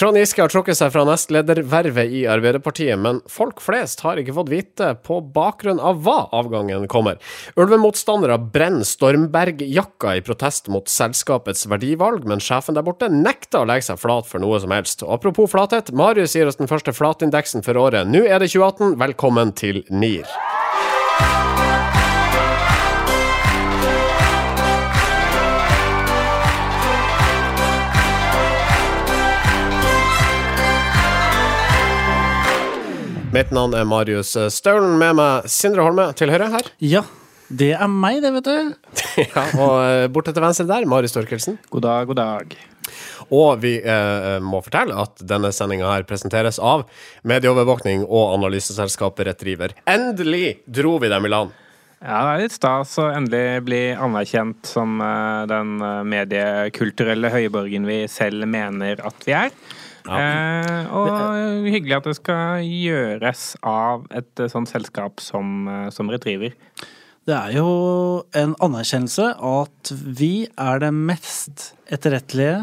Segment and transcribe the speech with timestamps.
[0.00, 4.48] Trond Giske har trukket seg fra nestledervervet i Arbeiderpartiet, men folk flest har ikke fått
[4.48, 7.18] vite på bakgrunn av hva avgangen kommer.
[7.60, 13.90] Ulvemotstandere brenner Stormberg-jakka i protest mot selskapets verdivalg, men sjefen der borte nekter å legge
[13.90, 15.04] seg flat for noe som helst.
[15.04, 18.08] Og apropos flathet, Marius gir oss den første flatindeksen for året.
[18.08, 20.24] Nå er det 2018, velkommen til NIR.
[33.30, 36.66] Mitt navn er Marius Staulen, med meg Sindre Holme til høyre her.
[36.82, 37.04] Ja,
[37.46, 38.72] det er meg, det, vet du.
[39.22, 41.60] ja, og eh, borte til venstre der, Marius Torkelsen.
[41.70, 42.56] God dag, god dag.
[43.30, 46.88] Og vi eh, må fortelle at denne sendinga her presenteres av
[47.22, 49.76] medieovervåkning og analyseselskapet Retriever.
[49.86, 51.54] Endelig dro vi dem i land!
[52.00, 57.86] Ja, det er litt stas å endelig bli anerkjent som uh, den uh, mediekulturelle høyborgen
[57.86, 59.54] vi selv mener at vi er.
[60.06, 60.20] Ja.
[60.20, 66.56] Eh, og hyggelig at det skal gjøres av et sånt selskap som, som Retriever.
[67.28, 67.70] Det er jo
[68.36, 72.62] en anerkjennelse at vi er det mest etterrettelige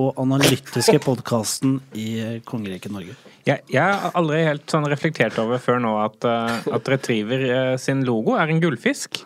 [0.00, 3.18] og analytiske podkasten i kongeriket Norge.
[3.44, 8.38] Jeg, jeg, har aldri helt sånn reflektert over før nå at, at Retriever sin logo
[8.40, 9.20] er en gullfisk.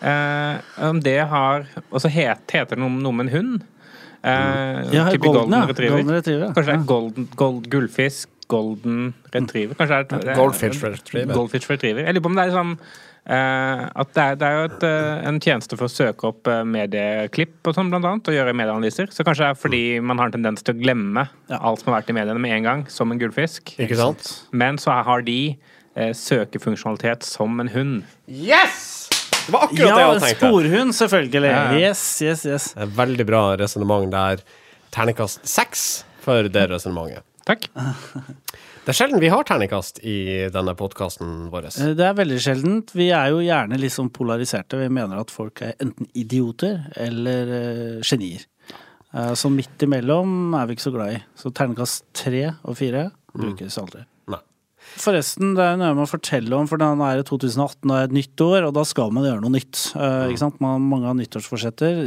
[0.00, 0.56] Eh,
[0.88, 3.64] om det har Og så het, heter det noe, noe med en hund.
[4.24, 5.96] Ja, golden, golden, retriever.
[5.96, 6.54] golden, retriever.
[6.56, 9.78] Kanskje det er golden, gold, gullfisk, golden retriever.
[9.78, 11.34] Kanskje det er, Goldfish retriever.
[11.36, 12.06] Goldfish retriever.
[12.06, 12.74] Jeg lurer på om det er sånn
[13.28, 16.48] Uh, at det er, det er jo et, uh, en tjeneste for å søke opp
[16.48, 19.10] uh, medieklipp og sånn, blant annet, og gjøre medieanalyser.
[19.12, 21.58] Så kanskje det er fordi man har en tendens til å glemme ja.
[21.58, 23.74] alt som har vært i mediene med en gang, som en gullfisk.
[23.76, 24.32] Ikke sant?
[24.56, 25.58] Men så har de
[26.14, 27.94] søkefunksjonalitet som en hund.
[28.30, 29.07] Yes!
[29.48, 30.48] Det var akkurat ja, det jeg tenkte.
[30.52, 31.50] Sporhund, selvfølgelig.
[31.54, 31.60] Ja.
[31.80, 32.64] Yes, yes, yes.
[32.76, 34.42] Veldig bra resonnement der.
[34.92, 35.84] Ternekast seks
[36.20, 37.24] for det resonnementet.
[37.48, 37.64] Takk.
[38.84, 40.18] Det er sjelden vi har terningkast i
[40.52, 41.70] denne podkasten vår.
[41.70, 42.92] Eh, det er veldig sjeldent.
[42.96, 44.82] Vi er jo gjerne litt sånn polariserte.
[44.82, 48.44] Vi mener at folk er enten idioter eller uh, genier.
[49.16, 51.24] Uh, så midt imellom er vi ikke så glad i.
[51.40, 53.40] Så terningkast tre og fire mm.
[53.40, 54.04] brukes aldri.
[54.98, 58.08] Forresten, det er noe med å fortelle om, for den er det 2018 og er
[58.08, 59.82] et nytt år, og da skal man gjøre noe nytt.
[59.94, 60.60] Uh, ikke sant?
[60.64, 62.00] Man, mange har nyttårsforsetter.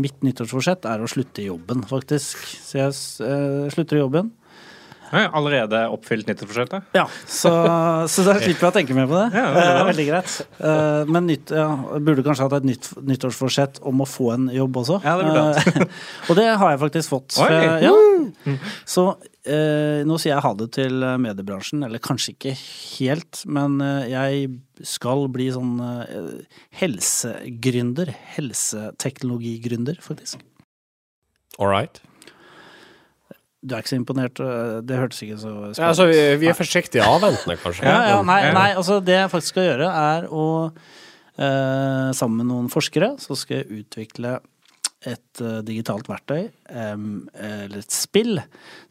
[0.00, 2.40] Mitt nyttårsforsett er å slutte i jobben, faktisk.
[2.64, 2.96] Så jeg
[3.74, 4.32] slutter i jobben.
[5.10, 6.90] Allerede oppfylt nyttårsforsettet?
[6.94, 7.50] Ja, så,
[8.10, 9.26] så da slipper jeg å tenke mer på det.
[9.34, 10.34] Ja, det er veldig greit.
[10.58, 11.66] Eh, men nytt, ja,
[11.98, 15.00] burde kanskje hatt et nytt, nyttårsforsett om å få en jobb også.
[15.06, 15.98] Ja, det burde eh,
[16.30, 17.38] Og det har jeg faktisk fått.
[17.42, 17.50] Oi.
[17.82, 17.94] Ja.
[18.88, 19.06] Så
[19.42, 24.52] eh, nå sier jeg ha det til mediebransjen, eller kanskje ikke helt, men jeg
[24.86, 25.74] skal bli sånn
[26.78, 28.14] helsegründer.
[28.36, 30.38] Helseteknologigründer, faktisk.
[31.58, 32.00] All right.
[33.60, 34.40] Du er ikke så imponert?
[34.88, 37.84] Det hørtes ikke så spennende ja, altså, vi, vi, er forsiktig avventende, kanskje.
[37.84, 42.48] ja, ja, nei, nei, altså det jeg faktisk skal gjøre, er å eh, Sammen med
[42.48, 44.38] noen forskere så skal jeg utvikle
[45.08, 48.36] et uh, digitalt verktøy, um, eller et spill,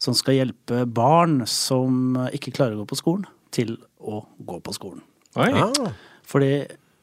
[0.02, 4.74] som skal hjelpe barn som ikke klarer å gå på skolen, til å gå på
[4.74, 5.04] skolen.
[5.38, 5.52] Oi.
[5.54, 5.92] Ah.
[6.26, 6.50] Fordi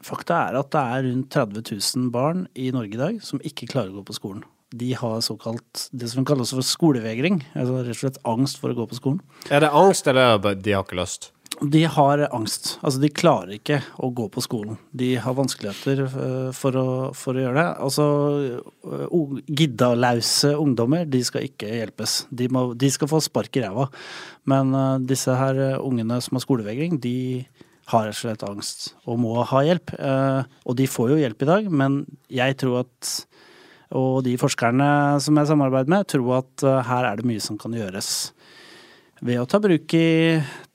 [0.04, 1.66] fakta er at det er rundt 30
[1.96, 5.20] 000 barn i Norge i dag som ikke klarer å gå på skolen de har
[5.24, 7.40] såkalt det som kalles for skolevegring.
[7.56, 9.22] Altså rett og slett angst for å gå på skolen.
[9.50, 11.30] Er det angst, eller de har ikke lyst?
[11.58, 12.76] De har angst.
[12.84, 14.76] Altså, de klarer ikke å gå på skolen.
[14.94, 17.68] De har vanskeligheter eh, for å, for å gjøre det.
[17.86, 18.04] Altså,
[18.86, 22.20] uh, giddalause ungdommer, de skal ikke hjelpes.
[22.30, 23.88] De, må, de skal få spark i ræva.
[24.52, 27.16] Men uh, disse her ungene som har skolevegring, de
[27.88, 29.94] har rett og slett angst og må ha hjelp.
[29.96, 33.14] Uh, og de får jo hjelp i dag, men jeg tror at
[33.96, 34.88] og de forskerne
[35.24, 38.10] som jeg samarbeider med, tror at eh, her er det mye som kan gjøres
[39.24, 40.08] ved å ta, i,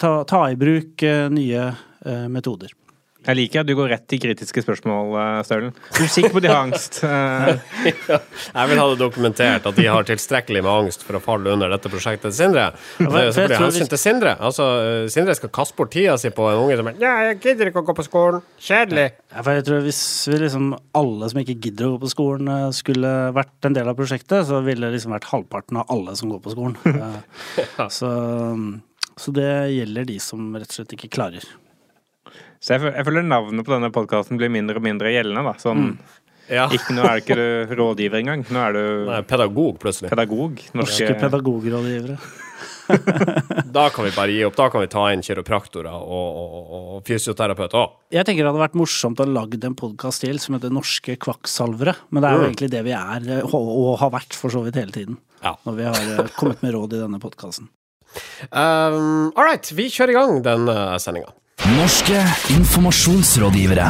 [0.02, 2.74] ta, ta i bruk eh, nye eh, metoder.
[3.24, 5.72] Jeg liker at du går rett til kritiske spørsmål, eh, Staulen.
[5.96, 7.00] Du er sikker på at de har angst?
[7.04, 11.72] jeg vil ha det dokumentert at de har tilstrekkelig med angst for å falle under
[11.72, 12.66] dette prosjektet til Sindre.
[13.00, 13.08] Så
[13.48, 14.36] blir hensyn til Sindre.
[14.44, 17.40] Altså, eh, Sindre skal kaste bort tida si på en unge som er Ja, jeg
[17.46, 18.44] gidder ikke å gå på skolen.
[18.60, 19.08] Kjedelig.
[19.32, 20.70] Ja, for jeg tror Hvis vi liksom
[21.00, 24.48] alle som ikke gidder å gå på skolen, eh, skulle vært en del av prosjektet,
[24.52, 26.78] så ville det liksom vært halvparten av alle som går på skolen.
[27.98, 28.12] så,
[29.16, 31.48] så det gjelder de som rett og slett ikke klarer.
[32.64, 35.44] Så jeg, jeg føler navnet på denne podkasten blir mindre og mindre gjeldende.
[35.52, 35.96] da, sånn mm.
[36.52, 36.66] Ja.
[36.76, 37.36] Ikke, nå er det ikke
[37.70, 38.42] du rådgiver engang.
[38.52, 40.10] Nå er du Nei, pedagog, plutselig.
[40.12, 40.58] Pedagog.
[40.76, 42.18] Norske, norske pedagogrådgivere.
[43.78, 44.56] da kan vi bare gi opp.
[44.58, 47.94] Da kan vi ta inn kiropraktorer og, og, og fysioterapeuter òg.
[48.14, 51.96] Jeg tenker det hadde vært morsomt å lage en podkast til som heter Norske kvakksalvere.
[52.12, 52.48] Men det er jo Mm.
[52.50, 55.18] egentlig det vi er, og, og har vært for så vidt hele tiden.
[55.44, 55.56] Ja.
[55.68, 57.70] Når vi har eh, kommet med råd i denne podkasten.
[58.52, 61.32] Um, All right, vi kjører i gang denne sendinga.
[61.62, 62.18] Norske
[62.50, 63.86] informasjonsrådgivere.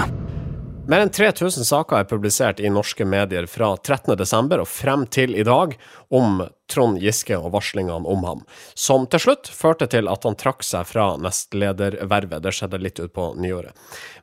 [0.91, 4.59] Mer enn 3000 saker er publisert i norske medier fra 13.12.
[4.59, 5.77] og frem til i dag
[6.11, 6.41] om
[6.73, 8.43] Trond Giske og varslingene om ham,
[8.73, 12.41] som til slutt førte til at han trakk seg fra nestledervervet.
[12.43, 13.77] Det skjedde litt utpå nyåret.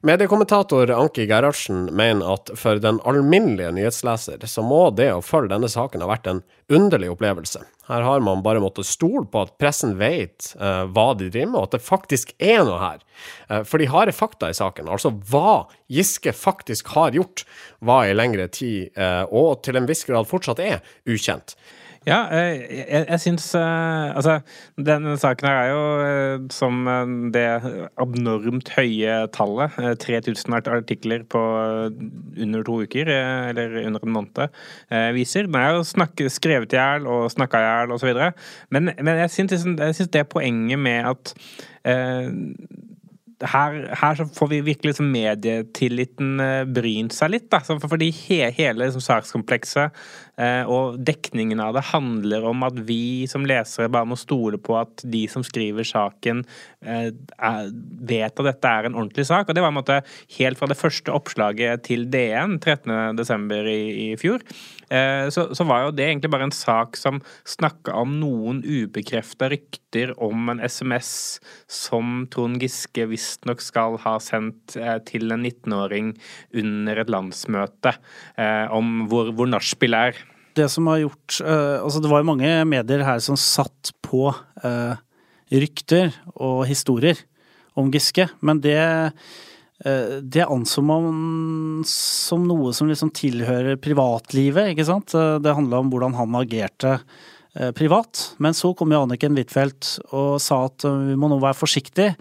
[0.07, 5.71] Mediekommentator Anki Gerhardsen mener at for den alminnelige nyhetsleser så må det å følge denne
[5.71, 7.63] saken ha vært en underlig opplevelse.
[7.91, 11.59] Her har man bare måttet stole på at pressen vet eh, hva de driver med,
[11.59, 13.03] og at det faktisk er noe her.
[13.51, 17.45] Eh, for de harde fakta i saken, altså hva Giske faktisk har gjort,
[17.83, 20.79] var i lengre tid, eh, og til en viss grad fortsatt er,
[21.11, 21.57] ukjent.
[22.09, 24.39] Ja, eh, jeg, jeg syns eh, Altså,
[24.81, 26.89] denne saken her er jo eh, som
[27.35, 27.45] det
[28.01, 31.43] abnormt høye tallet, eh, 3000 artikler på
[32.41, 33.11] under to uker,
[33.51, 34.61] eller under en måned,
[35.15, 35.49] viser.
[35.49, 38.23] Den er jo snakke, skrevet i hjel og snakka i hjel osv.
[38.73, 41.35] Men, men jeg syns liksom, det er poenget med at
[41.85, 42.33] eh,
[43.41, 46.41] her, her så får vi virkelig liksom medietilliten
[46.75, 47.49] brynt seg litt.
[47.53, 47.61] Da.
[47.61, 49.97] Fordi he, hele liksom, sakskomplekset
[50.71, 55.03] og dekningen av det handler om at vi som lesere bare må stole på at
[55.05, 56.43] de som skriver saken,
[56.85, 57.11] eh,
[58.11, 59.49] vet at dette er en ordentlig sak.
[59.49, 60.01] Og det var en måte
[60.39, 63.49] helt fra det første oppslaget til DN 13.12.
[63.71, 63.81] I,
[64.11, 64.43] i fjor.
[64.91, 69.51] Eh, så, så var jo det egentlig bare en sak som snakka om noen ubekrefta
[69.53, 71.13] rykter om en SMS
[71.71, 76.15] som Trond Giske visstnok skal ha sendt eh, til en 19-åring
[76.63, 80.19] under et landsmøte eh, om hvor, hvor nachspiel er.
[80.61, 84.29] Det som har gjort uh, Altså, det var jo mange medier her som satt på
[84.31, 84.95] uh,
[85.51, 87.19] rykter og historier
[87.79, 94.85] om Giske, men det eh, det anså man som noe som liksom tilhører privatlivet, ikke
[94.87, 95.15] sant.
[95.15, 96.99] Det handla om hvordan han agerte
[97.79, 98.27] privat.
[98.43, 102.19] Men så kom jo Anniken Huitfeldt og sa at vi må nå være forsiktige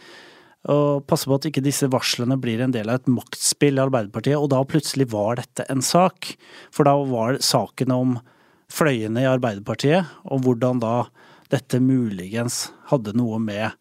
[0.67, 4.35] og passe på at ikke disse varslene blir en del av et maktspill i Arbeiderpartiet.
[4.35, 6.33] Og da plutselig var dette en sak.
[6.75, 8.17] For da var saken om
[8.69, 10.95] fløyene i Arbeiderpartiet, og hvordan da
[11.49, 13.71] dette muligens hadde noe med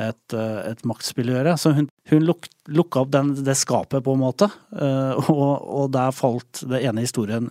[0.00, 1.56] et, eh, et maktspill å gjøre.
[1.60, 5.90] Så hun, hun luk, lukka opp den, det skapet, på en måte, eh, og, og
[5.92, 7.50] der falt det ene historien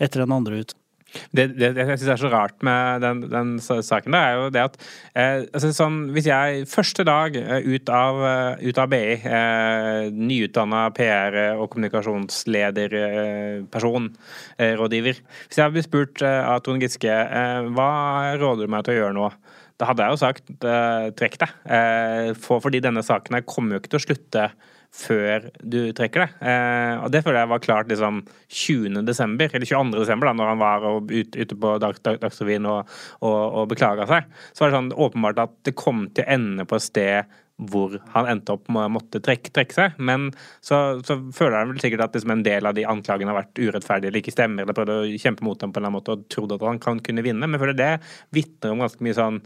[0.00, 0.76] etter den andre ut.
[1.34, 4.44] Det, det, det jeg syns er så rart med den, den saken, det er jo
[4.54, 4.74] det at
[5.14, 10.10] eh, altså sånn, Hvis jeg første dag eh, ut av, eh, ut av BI, eh,
[10.14, 14.04] nyutdanna PR- og kommunikasjonslederperson,
[14.58, 17.90] eh, rådgiver Hvis jeg hadde spurt eh, av Trond Giske eh, hva
[18.40, 19.26] råder du meg til å gjøre nå,
[19.80, 21.50] da hadde jeg jo sagt eh, trekk deg.
[21.72, 24.42] Eh, for, fordi denne saken her kommer jo ikke til å slutte
[24.90, 26.38] før du trekker deg.
[26.42, 29.02] Eh, og det føler jeg var klart liksom 20.
[29.06, 30.00] desember, eller 22.
[30.00, 34.08] desember, da når han var ut, ute på Dag, Dag, Dagsrevyen og, og, og beklaga
[34.10, 34.32] seg.
[34.50, 37.96] Så var det sånn åpenbart at det kom til å ende på et sted hvor
[38.14, 39.98] han endte opp med å måtte trekke, trekke seg.
[39.98, 40.30] Men
[40.64, 43.60] så, så føler han vel sikkert at liksom en del av de anklagene har vært
[43.60, 46.16] urettferdige eller ikke stemmer, eller prøvde å kjempe mot dem på en eller annen måte
[46.16, 47.44] og trodde at han kan kunne vinne.
[47.44, 47.90] Men jeg føler det
[48.36, 49.40] vitner om ganske mye sånn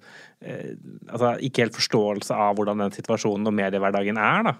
[0.45, 0.75] eh,
[1.11, 4.55] altså ikke helt forståelse av hvordan den situasjonen og mediehverdagen er, da.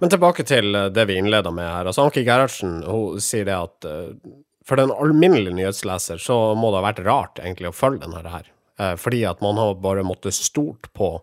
[0.00, 1.92] Men tilbake til eh, det vi innleda med her.
[1.92, 4.34] Altså Anki Gerhardsen hun sier det at eh,
[4.64, 8.50] for den alminnelige nyhetsleser så må det ha vært rart egentlig å følge denne her.
[8.80, 11.16] Eh, Fordi at man har bare måttet stort på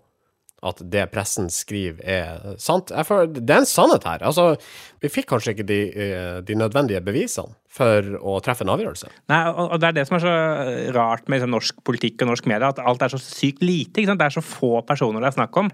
[0.62, 2.92] at det pressen skriver er sant.
[3.08, 4.22] Føler, det er en sannhet her.
[4.30, 4.54] Altså,
[5.02, 9.10] vi fikk kanskje ikke de, eh, de nødvendige bevisene for å treffe en avgjørelse.
[9.32, 10.34] Nei, og det er det som er så
[10.98, 14.04] rart med liksom, norsk politikk og norsk media, at alt er så sykt lite.
[14.04, 15.72] Det er så få personer det er snakk om.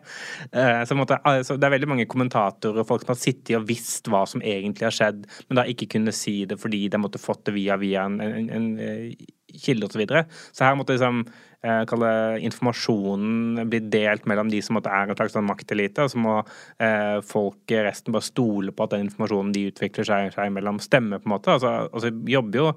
[0.51, 3.65] Eh, så, måtte, altså, det er veldig mange kommentatorer og folk som har sittet og
[3.67, 7.21] visst hva som egentlig har skjedd, men da ikke kunne si det fordi de måtte
[7.21, 9.27] fått det via, via en, en, en, eh,
[9.57, 9.97] kilde osv.
[9.97, 10.25] Så, videre.
[10.53, 15.47] så her måtte liksom eh, informasjonen blir delt mellom de som er en slags sånn
[15.47, 16.35] maktelite, og så må
[16.79, 21.19] eh, folk resten bare stole på at den informasjonen de utvikler seg, seg imellom, stemmer,
[21.19, 21.55] på en måte.
[21.57, 22.67] Altså, og så jobber jo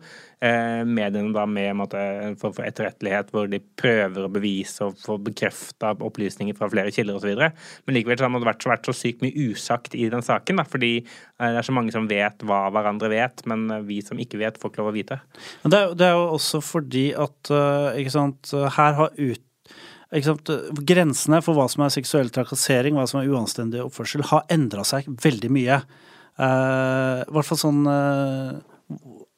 [0.40, 5.18] eh, mediene da med en form for etterrettelighet, hvor de prøver å bevise og få
[5.22, 7.44] bekrefta opplysninger fra flere kilder osv.
[7.87, 10.66] Men likevel så har det vært, vært så sykt mye usagt i den saken, da,
[10.68, 14.20] fordi eh, det er så mange som vet hva hverandre vet, men eh, vi som
[14.20, 15.20] ikke vet, får ikke lov å vite.
[15.64, 19.47] Men det er, det er jo også fordi at eh, ikke sant, her har ut
[20.11, 25.07] Grensene for hva som er seksuell trakassering, hva som er uanstendig oppførsel, har endra seg
[25.23, 25.77] veldig mye.
[26.35, 28.57] Eh, I hvert fall sånn uh,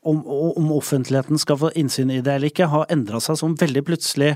[0.09, 3.85] om, om offentligheten skal få innsyn i det eller ikke, har endra seg sånn veldig
[3.87, 4.33] plutselig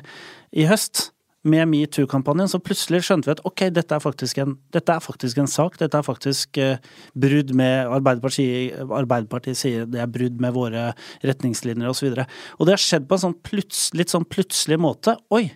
[0.53, 1.09] i høst.
[1.47, 5.51] Med metoo-kampanjen så plutselig skjønte vi at ok, dette er en, dette er faktisk en
[5.51, 5.79] sak.
[5.81, 6.83] Dette er faktisk eh,
[7.15, 10.89] brudd med Arbeiderpartiet, Arbeiderpartiet sier det er brudd med våre
[11.27, 12.11] retningslinjer osv.
[12.13, 15.17] Og, så og det har skjedd på en sånn pluts, litt sånn plutselig måte.
[15.35, 15.49] Oi,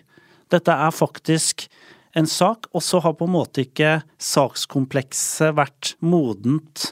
[0.51, 1.67] dette er faktisk
[2.17, 6.91] en sak, og så har på en måte ikke sakskomplekset vært modent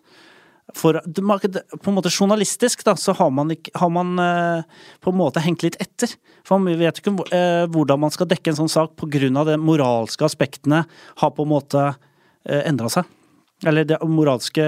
[0.76, 4.64] for På en måte journalistisk, da, så har man, har man eh,
[5.02, 6.12] på en måte hengt litt etter.
[6.46, 9.44] For man vet ikke eh, hvordan man skal dekke en sånn sak pga.
[9.46, 10.84] de moralske aspektene
[11.22, 11.86] har på en måte
[12.46, 13.10] eh, endra seg.
[13.66, 14.64] Eller de moralske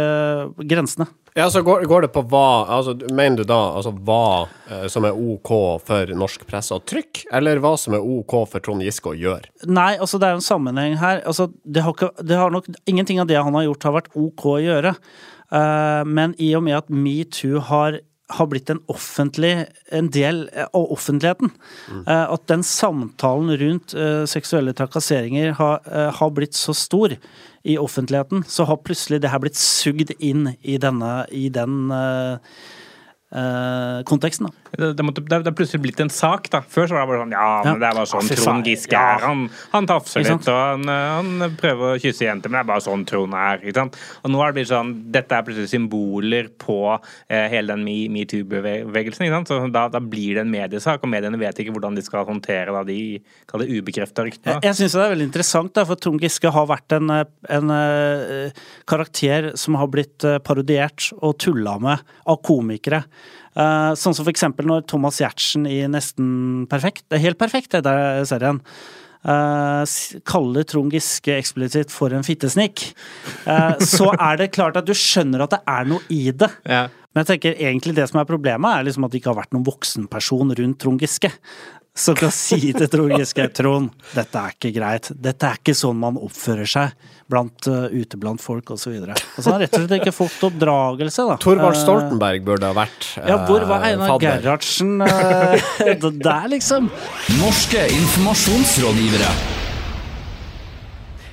[0.57, 1.07] grensene.
[1.33, 5.07] Ja, så går, går, det på hva altså, Mener du da altså hva eh, som
[5.07, 5.51] er OK
[5.85, 9.47] for norsk presse og trykk, eller hva som er OK for Trond Giske å gjøre?
[9.69, 11.21] Nei, altså det er jo en sammenheng her.
[11.27, 14.15] Altså, det har, ikke, det har nok Ingenting av det han har gjort, har vært
[14.19, 14.95] OK å gjøre.
[15.51, 20.91] Uh, men i og med at metoo har har blitt en offentlig en del av
[20.95, 21.49] offentligheten.
[21.91, 22.03] Mm.
[22.07, 25.81] Uh, at den samtalen rundt uh, seksuelle trakasseringer har,
[26.15, 27.17] har, blitt så stor
[27.63, 32.37] i offentligheten, så har plutselig det her blitt sugd inn i, denne, i den uh,
[34.09, 34.49] konteksten.
[34.49, 34.60] da.
[34.71, 36.61] Det, det, måtte, det, det, er plutselig blitt en sak, da.
[36.71, 39.23] Før så var det bare sånn Ja, men det er bare sånn Trond Giske er.
[39.25, 39.41] Han,
[39.73, 43.03] han tafser litt, og han, han, prøver å kysse jenter, men det er bare sånn
[43.09, 43.59] Trond er.
[43.59, 43.97] ikke sant?
[44.23, 49.27] Og nå er det blitt sånn Dette er plutselig symboler på eh, hele den metoo-bevegelsen.
[49.27, 49.51] ikke sant?
[49.51, 52.71] Så da, da, blir det en mediesak, og mediene vet ikke hvordan de skal håndtere
[52.71, 53.19] da, de
[53.51, 54.55] kall det ubekrefta ryktene.
[54.61, 57.35] Jeg, jeg syns det er veldig interessant, da, for Trond Giske har vært en, en,
[57.59, 63.03] en uh, karakter som har blitt parodiert og tulla med av komikere.
[63.51, 67.83] Uh, sånn som eksempel når Thomas Giertsen i Nesten perfekt, det er helt perfekt, det
[67.83, 68.61] der serien,
[69.27, 69.83] uh,
[70.27, 72.85] kaller Trond Giske eksplisitt for en fittesnik,
[73.43, 76.51] uh, så er det klart at du skjønner at det er noe i det.
[76.63, 76.87] Ja.
[77.11, 79.55] Men jeg tenker egentlig det som er problemet, er liksom at det ikke har vært
[79.55, 81.33] noen voksenperson rundt Trond Giske
[81.95, 85.11] som kan si til Trond Giske Trond, dette er ikke greit.
[85.11, 86.93] Dette er ikke sånn man oppfører seg
[87.31, 88.95] blant, uh, ute blant folk osv.
[88.95, 91.39] Så og så har han rett og slett ikke fått oppdragelse, da.
[91.43, 95.71] Torvald eh, Stoltenberg burde ha vært uh, Ja, hvor var Einar Gerhardsen uh,
[96.27, 96.91] der, liksom?
[97.41, 99.60] Norske informasjonsrådgivere.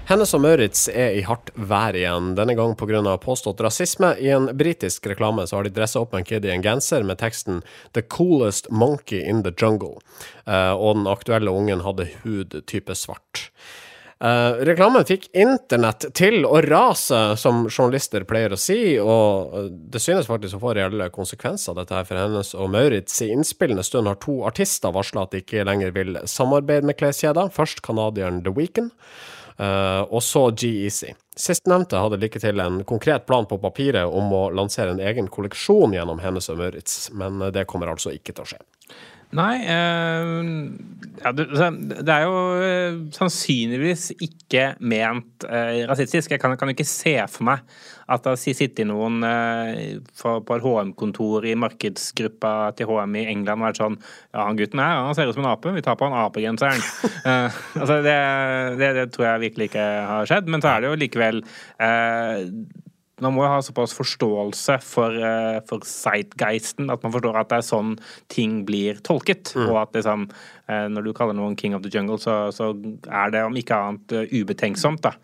[0.09, 3.19] Hennes og Maurits er i hardt vær igjen, denne gang pga.
[3.21, 4.15] påstått rasisme.
[4.17, 7.19] I en britisk reklame så har de dressa opp en kid i en genser med
[7.21, 7.61] teksten
[7.93, 10.01] 'The coolest monkey in the jungle',
[10.49, 13.51] uh, og den aktuelle ungen hadde hud type svart.
[14.19, 20.27] Uh, reklamen fikk internett til å rase, som journalister pleier å si, og det synes
[20.27, 23.21] faktisk å få reelle konsekvenser, dette her for hennes og Maurits.
[23.21, 27.53] I innspillende stund har to artister varsla at de ikke lenger vil samarbeide med kleskjeder.
[27.53, 28.97] Først canadieren The Weekend
[29.59, 31.09] og så G-Easy.
[31.39, 35.97] Sistnevnte hadde like til en konkret plan på papiret om å lansere en egen kolleksjon
[35.97, 38.61] gjennom Hennes og Møritz, men det kommer altså ikke til å skje.
[39.37, 40.39] Nei eh,
[41.21, 46.33] ja, det, det, er jo eh, sannsynligvis ikke ment eh, rasistisk.
[46.33, 47.65] Jeg kan, kan ikke se for meg
[48.09, 53.27] at det har sittet noen eh, for, på et HM-kontor i markedsgruppa til HM i
[53.35, 55.85] England og vært sånn Ja, han gutten her han ser ut som en ape, vi
[55.85, 56.81] tar på han apegenseren.
[57.29, 58.19] eh, altså det,
[58.81, 60.49] det, det, tror jeg virkelig ikke har skjedd.
[60.49, 61.43] Men så er det jo likevel
[61.85, 62.47] eh,
[63.25, 67.61] man må jo ha såpass forståelse for, uh, for sightgeisten at man forstår at det
[67.61, 67.95] er sånn
[68.33, 69.53] ting blir tolket.
[69.57, 69.67] Mm.
[69.69, 70.27] Og at liksom,
[70.71, 72.71] uh, når du kaller noen king of the jungle, så, så
[73.07, 75.03] er det om ikke annet uh, ubetenksomt.
[75.07, 75.15] da.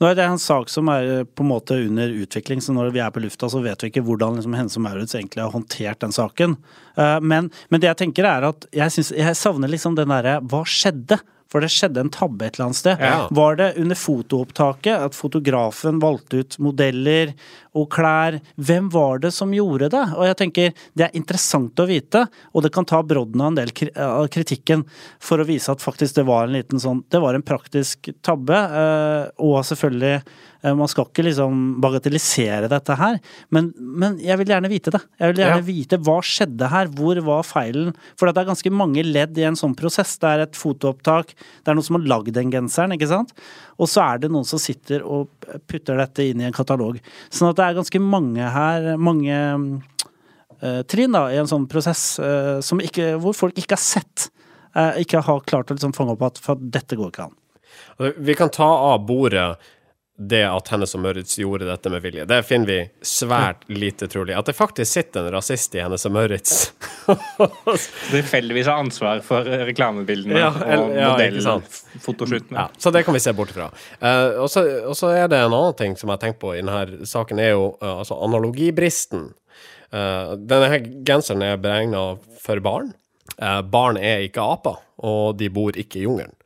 [0.00, 3.04] Nå er det en sak som er på en måte under utvikling, så når vi
[3.04, 6.14] er på lufta, så vet vi ikke hvordan liksom, Hense Maurits egentlig har håndtert den
[6.14, 6.58] saken.
[6.94, 10.60] Men, men, det jeg tenker er at jeg, synes, jeg savner liksom den derre Hva
[10.62, 11.18] skjedde?
[11.54, 12.98] For det skjedde en tabbe et eller annet sted.
[12.98, 13.28] Ja.
[13.30, 17.30] Var det under fotoopptaket at fotografen valgte ut modeller
[17.74, 18.38] og klær?
[18.56, 20.04] Hvem var det som gjorde det?
[20.14, 23.60] Og jeg tenker det er interessant å vite, og det kan ta brodden av en
[23.60, 24.86] del av kritikken
[25.22, 28.56] for å vise at faktisk det var en liten sånn Det var en praktisk tabbe,
[28.56, 30.22] eh, og selvfølgelig
[30.64, 33.18] Eh, man skal ikke liksom bagatellisere dette her,
[33.54, 35.02] men, men, jeg vil gjerne vite det.
[35.20, 35.66] Jeg vil gjerne ja.
[35.66, 37.92] vite hva skjedde her, hvor var feilen?
[38.18, 40.16] For det er ganske mange ledd i en sånn prosess.
[40.20, 43.34] Det er et fotoopptak, det er noen som har lagd den genseren, ikke sant?
[43.76, 45.28] Og så er det noen som sitter og
[45.68, 47.00] putter dette inn i en katalog.
[47.28, 49.38] Sånn at det er ganske mange her, mange
[50.62, 54.28] uh, trinn da, i en sånn prosess uh, ikke, hvor folk ikke har sett,
[54.76, 57.34] uh, ikke har klart å liksom fange opp at dette går ikke an.
[58.16, 59.54] Vi kan ta av bordet
[60.16, 62.24] det at Hennes og Møritz gjorde dette med vilje.
[62.30, 64.36] Det finner vi svært lite trolig.
[64.38, 66.52] At det faktisk sitter en rasist i Hennes og Møritz.
[68.12, 72.60] Tilfeldigvis har ansvar for reklamebildene ja, og ja, modellfotoshootene.
[72.60, 73.66] Ja, så det kan vi se bort ifra.
[73.98, 77.08] Uh, og, så, er det en annen ting som jeg har tenkt på i denne
[77.10, 79.32] saken, er jo uh, altså analogibristen.
[79.90, 82.12] Uh, denne genseren er beregna
[82.44, 82.94] for barn.
[83.72, 86.36] barn er ikke aper, og de bor ikke i jungelen.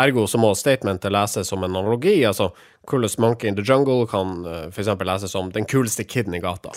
[0.00, 2.16] Ergo så må statementet leses som en analogi.
[2.26, 2.50] Altså
[2.90, 4.90] coolest monkey in the jungle kan uh, f.eks.
[5.06, 6.74] leses som den kuleste kiden i gata.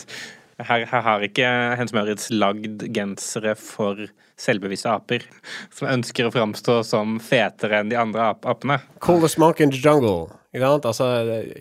[0.57, 4.07] Her, her har ikke Hens Møritz lagd gensere for
[4.37, 5.25] selvbevisste aper
[5.73, 8.79] som ønsker å framstå som fetere enn de andre ap apene.
[9.03, 10.33] Coolest monkey in the jungle.
[10.57, 11.11] Altså,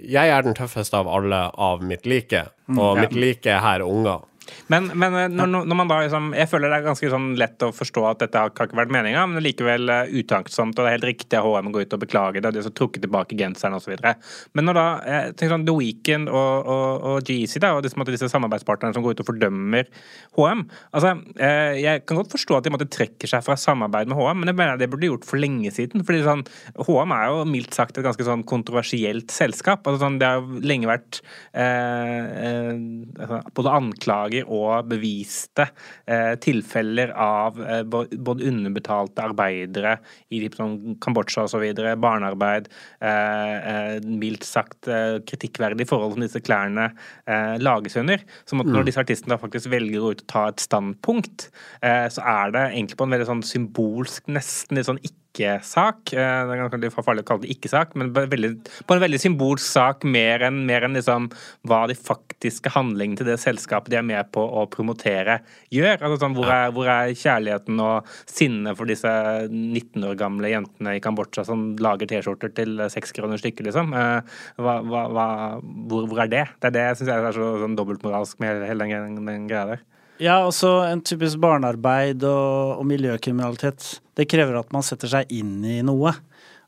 [0.01, 3.05] jeg er den tøffeste av alle av mitt like, og ja.
[3.05, 4.25] mitt like er her unger.
[4.73, 7.63] Men, men eh, når, når man da liksom Jeg føler det er ganske sånn lett
[7.65, 10.97] å forstå at dette har ikke vært meninga, men likevel uh, utaktsomt, og det er
[10.99, 13.77] helt riktig at HM går ut og beklager det, og de har trukket tilbake genseren
[13.77, 13.95] osv.
[14.57, 18.07] Men når da jeg tenker sånn, The Weeknd og, og, og GC da, og disse,
[18.13, 19.91] disse samarbeidspartnerne som går ut og fordømmer
[20.37, 24.43] HM altså, Jeg kan godt forstå at de måtte trekke seg fra samarbeid med HM,
[24.43, 26.05] men jeg mener det burde de gjort for lenge siden.
[26.07, 26.45] fordi sånn,
[26.89, 29.87] HM er jo mildt sagt et ganske sånn kontroversielt selskap.
[29.87, 31.21] altså sånn, Det har lenge vært
[31.57, 32.75] uh,
[33.57, 35.69] både anklager og beviste
[36.09, 39.97] eh, tilfeller av eh, både underbetalte arbeidere
[40.31, 41.65] i sånn Kambodsja osv.,
[42.03, 44.89] barnearbeid, eh, mildt sagt
[45.27, 46.89] kritikkverdige forhold som disse klærne
[47.63, 48.23] lages under.
[48.49, 48.87] Så når mm.
[48.89, 51.49] disse artistene faktisk velger å ut og ta et standpunkt,
[51.83, 56.13] så er det egentlig på en veldig sånn symbolsk, nesten litt sånn ikke ikke-sak.
[56.13, 60.65] Det er farlig å kalle det ikke-sak, men på en veldig symbolsk sak, mer enn,
[60.69, 61.29] mer enn liksom,
[61.69, 61.97] hva de
[62.37, 65.41] faktiske handlingen til det selskapet de er med på å promotere,
[65.71, 65.97] gjør.
[66.03, 69.09] Altså, sånn, hvor, er, hvor, er, kjærligheten og sinnet for disse
[69.49, 73.93] 19 år gamle jentene i Kambodsja som lager T-skjorter til seks kroner stykket, liksom?
[73.93, 75.27] Hva, hva, hva,
[75.89, 76.47] hvor, hvor, er det?
[76.61, 79.85] Det er det jeg syns er så sånn dobbeltmoralsk med hele den, den greia der.
[80.21, 83.99] Ja, også en typisk barnearbeid og, og, miljøkriminalitet.
[84.17, 86.15] Det krever at man setter seg inn i noe.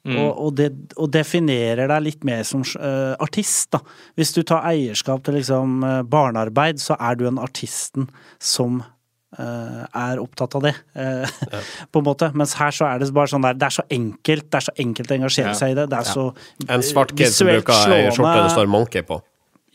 [0.09, 0.19] Mm.
[0.23, 3.83] Og, og, det, og, definerer deg litt mer som uh, artist, da.
[4.17, 8.09] Hvis du tar eierskap til liksom uh, barnearbeid, så er du en artisten
[8.41, 11.62] som uh, er opptatt av det, ja.
[11.93, 12.31] på en måte.
[12.38, 14.77] Mens her så er det bare sånn der Det er så enkelt, det er så
[14.87, 15.59] enkelt å engasjere ja.
[15.61, 15.88] seg i det.
[15.93, 16.17] Det er ja.
[16.17, 19.21] så En svart kid som bruker ei skjorte det står Monkey på.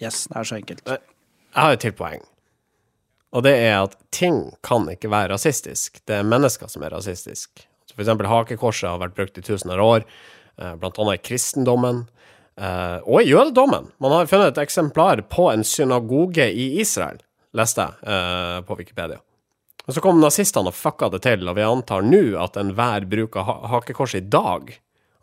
[0.02, 0.88] Yes, det er så enkelt.
[0.90, 2.24] Jeg har et til poeng.
[3.34, 6.02] Og det er at ting kan ikke være rasistisk.
[6.06, 7.66] Det er mennesker som er rasistisk.
[7.94, 10.08] For eksempel hakekorset har vært brukt i tusener av år,
[10.58, 10.76] bl.a.
[10.82, 12.04] blant annet i kristendommen.
[12.54, 13.90] Eh, og i jødedommen.
[14.04, 17.18] Man har funnet et eksemplar på en synagoge i Israel,
[17.58, 19.22] leste jeg eh, på Wikipedia.
[19.84, 23.36] Og så kom nazistene og fucka det til, og vi antar nå at enhver bruk
[23.42, 24.70] av hakekorset i dag,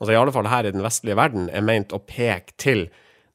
[0.01, 2.89] altså i alle fall her i den vestlige verden, er meint å peke til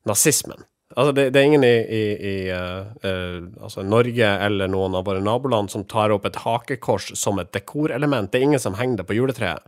[0.06, 0.68] nazismen.
[0.94, 5.08] Altså, det, det, er ingen i, i, i uh, uh, altså Norge eller noen av
[5.08, 8.30] våre naboland som tar opp et hakekors som et dekorelement.
[8.32, 9.66] Det er ingen som henger det på juletreet.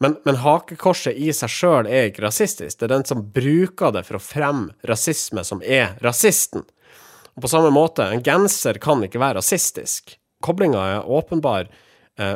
[0.00, 2.78] Men, men hakekorset i seg sjøl er ikke rasistisk.
[2.78, 6.64] Det er den som bruker det for å fremme rasisme, som er rasisten.
[7.36, 10.16] Og på samme måte, en genser kan ikke være rasistisk.
[10.40, 11.68] Koblinga er åpenbar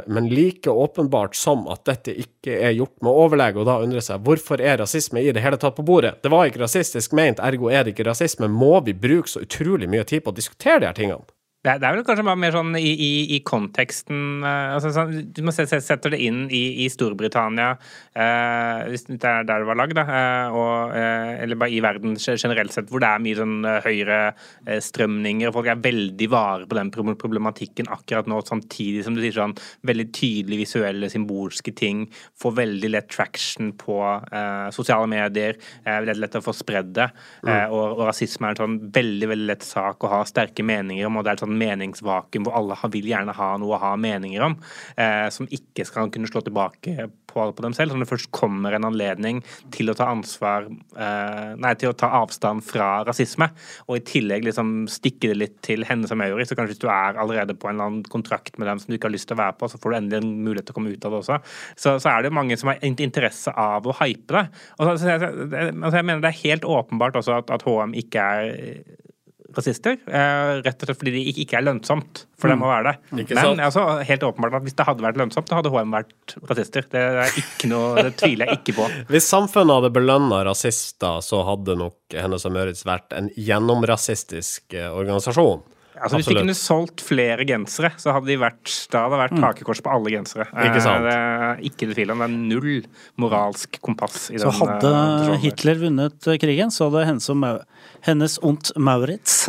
[0.06, 4.22] men like åpenbart som at dette ikke er gjort med overlegg, og da undrer seg
[4.24, 6.16] hvorfor er rasisme i det hele tatt på bordet?
[6.24, 8.48] Det var ikke rasistisk ment, ergo er det ikke rasisme.
[8.48, 11.33] Må vi bruke så utrolig mye tid på å diskutere de her tingene?
[11.64, 14.90] Det er, det er vel kanskje bare mer sånn i, i, i konteksten uh, altså,
[14.92, 17.70] sånn, Du må se, sette det inn i, i Storbritannia,
[18.12, 20.90] eh, hvis det er der det var lagd, uh,
[21.40, 25.80] eller bare i verden generelt sett, hvor det er mye sånn høyrestrømninger, og folk er
[25.86, 29.56] veldig vare på den problematikken akkurat nå, samtidig som du sier sånn
[29.88, 32.04] veldig tydelige visuelle, symbolske ting,
[32.40, 33.98] får veldig lett traction på
[34.74, 37.08] sosiale medier, veldig lett å få spredd det,
[37.46, 37.50] mm.
[37.70, 41.20] og, og, rasisme er en sånn veldig, veldig lett sak å ha sterke meninger om,
[41.20, 44.42] og det er et sånn meningsvakuum hvor alle vil gjerne ha noe å ha meninger
[44.44, 44.56] om,
[44.96, 47.90] eh, som ikke skal kunne slå tilbake på, på, dem selv.
[47.90, 49.42] Så når det først kommer en anledning
[49.74, 53.48] til å ta ansvar eh, Nei, til å ta avstand fra rasisme,
[53.86, 56.88] og i tillegg liksom stikke det litt til henne som Mauri, så kanskje hvis du
[56.92, 59.38] er allerede på en eller annen kontrakt med dem som du ikke har lyst til
[59.38, 61.20] å være på, så får du endelig en mulighet til å komme ut av det
[61.22, 61.38] også.
[61.76, 64.44] Så, så er det mange som har interesse av å hype det.
[64.78, 65.32] Og så, så jeg,
[65.70, 68.52] altså jeg mener det er helt åpenbart også at, at HM ikke er
[69.56, 69.98] rasister.
[70.06, 72.66] Eh, rett og slett fordi det ikke er lønnsomt for dem mm.
[72.66, 73.22] å være det.
[73.24, 76.36] Ikke Men altså, helt åpenbart at hvis det hadde vært lønnsomt, da hadde HM vært
[76.50, 76.88] rasister.
[76.90, 78.88] Det, er ikke noe, det tviler jeg ikke på.
[79.12, 84.90] Hvis samfunnet hadde belønna rasister, så hadde nok Hennes og Møritz vært en gjennomrasistisk eh,
[84.90, 85.64] organisasjon.
[85.94, 89.44] Altså, hvis de kunne solgt flere gensere, så hadde de vært, da hadde det vært
[89.44, 89.84] hakekors mm.
[89.86, 90.46] på alle gensere.
[90.50, 91.06] Ikke sant?
[91.06, 92.24] Eh, det er ikke det tvil om.
[92.24, 92.88] Det er null
[93.22, 94.56] moralsk kompass i så den.
[94.58, 97.30] Så hadde Hitler vunnet krigen, så hadde hennes,
[98.04, 99.44] hennes Ondt Maurits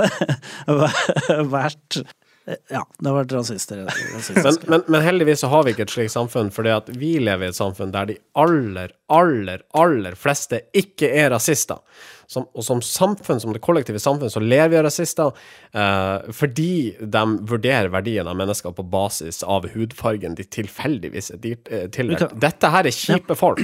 [1.56, 2.04] vært
[2.46, 3.80] ja, det har vært rasister.
[3.82, 7.50] men, men, men, heldigvis så har vi ikke et slikt samfunn, at vi lever i
[7.50, 11.82] et samfunn der de aller, aller, aller fleste ikke er rasister.
[12.30, 15.34] Som, og som samfunn, som det kollektive samfunn, så lever vi av rasister
[15.74, 21.90] eh, fordi de vurderer verdien av mennesker på basis av hudfargen de tilfeldigvis er eh,
[21.94, 22.34] tildelt.
[22.46, 23.62] Dette her er kjipe folk.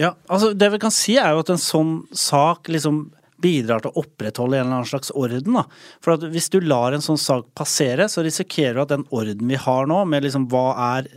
[0.00, 3.04] Ja, altså Det vi kan si, er jo at en sånn sak liksom
[3.44, 5.58] bidrar til å opprettholde en eller annen slags orden.
[5.60, 5.66] da.
[6.04, 9.60] For Hvis du lar en sånn sak passere, så risikerer du at den orden vi
[9.60, 11.12] har nå, med liksom hva er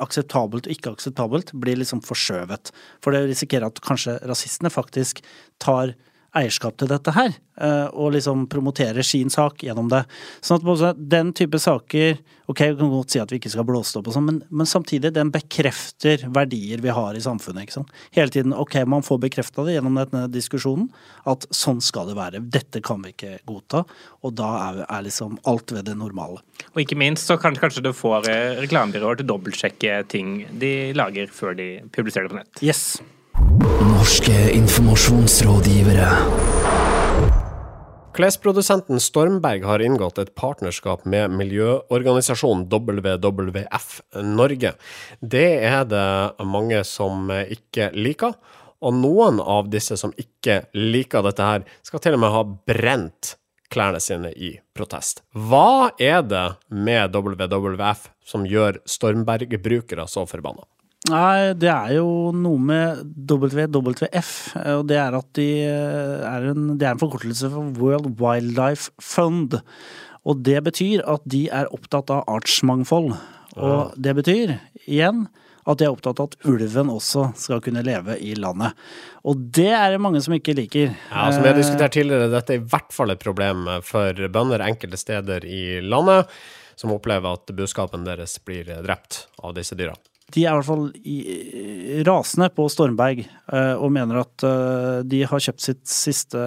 [0.00, 2.72] akseptabelt og ikke akseptabelt, blir liksom forskjøvet.
[3.04, 5.20] For det risikerer at kanskje rasistene faktisk
[5.62, 5.94] tar
[6.36, 10.04] eierskap til dette her, eh, og liksom promoterer sin sak gjennom det.
[10.44, 13.92] Sånn at den type saker Ok, vi kan godt si at vi ikke skal blåse
[13.94, 17.76] det opp og sånn, men, men samtidig, den bekrefter verdier vi har i samfunnet, ikke
[17.76, 17.92] sant.
[18.16, 20.88] Hele tiden, ok, man får bekrefta det gjennom denne diskusjonen,
[21.30, 22.40] at sånn skal det være.
[22.50, 23.84] Dette kan vi ikke godta,
[24.26, 26.42] og da er, er liksom alt ved det normale.
[26.72, 30.74] Og ikke minst så kanskje, kanskje du får eh, reklamebyråer til å dobbeltsjekke ting de
[30.98, 32.64] lager før de publiserer det på nett.
[32.66, 32.84] Yes.
[33.40, 36.08] Norske informasjonsrådgivere.
[38.12, 44.74] Klesprodusenten Stormberg har inngått et partnerskap med miljøorganisasjonen WWF Norge.
[45.20, 46.08] Det er det
[46.44, 48.34] mange som ikke liker,
[48.80, 53.36] og noen av disse som ikke liker dette her, skal til og med ha brent
[53.70, 55.22] klærne sine i protest.
[55.32, 60.66] Hva er det med WWF som gjør Stormberg-brukere så forbanna?
[61.10, 64.32] Nei, det er jo noe med WWF,
[64.76, 69.58] og det er at de er en, det er en forkortelse for World Wildlife Fund.
[70.28, 73.14] Og det betyr at de er opptatt av artsmangfold.
[73.60, 75.24] Og det betyr, igjen,
[75.68, 78.76] at de er opptatt av at ulven også skal kunne leve i landet.
[79.28, 80.94] Og det er det mange som ikke liker.
[81.10, 84.64] Ja, Som vi har diskutert tidligere, dette er i hvert fall et problem for bønder
[84.64, 86.30] enkelte steder i landet,
[86.80, 89.96] som opplever at buskapen deres blir drept av disse dyra.
[90.34, 95.42] De er i hvert fall rasende på Stormberg eh, og mener at eh, de har
[95.42, 96.42] kjøpt sitt siste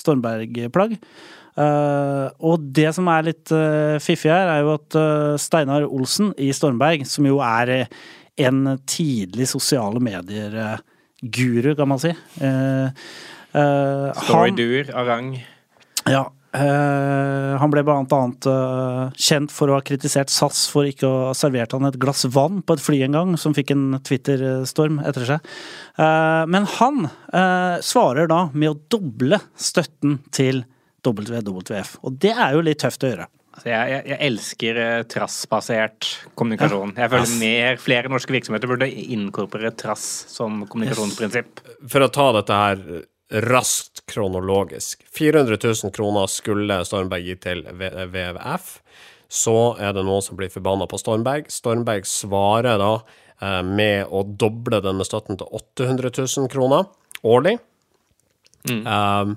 [0.00, 0.96] Stormberg-plagg.
[1.54, 6.32] Eh, og det som er litt eh, fiffig her, er jo at eh, Steinar Olsen
[6.42, 7.98] i Stormberg, som jo er eh,
[8.48, 12.90] en tidlig sosiale medier-guru, kan man si Står
[13.54, 13.60] i
[14.10, 15.28] dur, Storydoer av rang.
[16.10, 16.24] ja.
[16.54, 21.20] Eh, han ble blant annet eh, kjent for å ha kritisert SAS for ikke å
[21.28, 25.00] ha servert han et glass vann på et fly en gang, som fikk en Twitter-storm
[25.04, 25.54] etter seg.
[25.98, 30.64] Uh, men han uh, svarer da med å doble støtten til
[31.04, 33.30] WWF, og det er jo litt tøft å gjøre.
[33.54, 34.78] Altså, jeg, jeg, jeg elsker
[35.12, 36.96] trassbasert kommunikasjon.
[36.98, 41.62] Jeg føler mer, flere norske virksomheter burde inkorporere trass som kommunikasjonsprinsipp.
[41.86, 45.04] For å ta dette her raskt kronologisk.
[45.18, 48.78] 400 000 kroner skulle Stormberg gi til WWF.
[49.28, 51.48] Så er det noen som blir forbanna på Stormberg.
[51.50, 52.92] Stormberg svarer da
[53.40, 56.86] eh, med å doble denne støtten til 800 000 kroner
[57.24, 57.56] årlig.
[58.70, 59.34] Eh,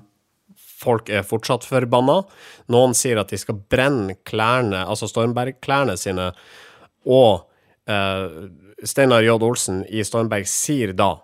[0.78, 2.20] folk er fortsatt forbanna.
[2.72, 6.30] Noen sier at de skal brenne klærne, altså Stormberg-klærne sine,
[7.08, 7.48] og
[7.90, 8.28] eh,
[8.86, 9.34] Steinar J.
[9.42, 11.16] Olsen i Stormberg sier da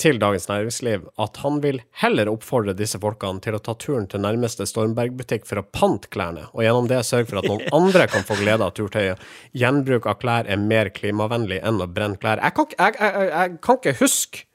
[0.00, 4.22] til Dagens Næringsliv at han vil heller oppfordre disse folkene til å ta turen til
[4.24, 8.26] nærmeste Stormberg-butikk for å pante klærne, og gjennom det sørge for at noen andre kan
[8.26, 9.20] få glede av turtøyet.
[9.56, 12.42] Gjenbruk av klær er mer klimavennlig enn å brenne klær.
[12.42, 14.46] Jeg kan, jeg, jeg, jeg, kan ikke huske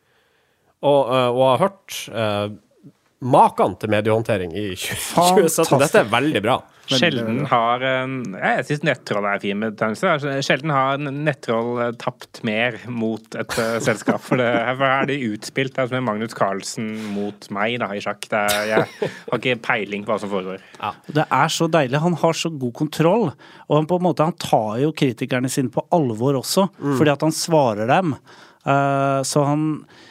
[0.85, 2.49] å å ha hørt uh,
[3.25, 5.79] maken til mediehåndtering i 2017.
[5.81, 6.59] Dette er veldig bra.
[6.85, 10.39] Sjelden har ja, Jeg syns nettroll er fin betegnelse.
[10.45, 14.21] Sjelden har nettroll eh, tapt mer mot et eh, selskap.
[14.25, 15.75] For det, her er det utspilt.
[15.75, 18.29] Det er som en Magnus Carlsen mot meg da, i sjakk.
[18.31, 20.63] Det er, jeg har ikke peiling på hva som foregår.
[21.09, 22.03] Det er så deilig.
[22.05, 23.29] Han har så god kontroll.
[23.67, 27.25] Og han på en måte, han tar jo kritikerne sine på alvor også, fordi at
[27.25, 28.17] han svarer dem.
[28.65, 30.05] Uh, så han eh,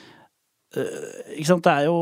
[1.35, 1.99] Ikke sant, det er jo